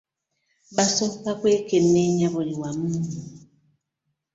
Basooka 0.75 1.29
kwekenneenya 1.39 2.27
buli 2.33 2.53
wamu. 2.61 2.89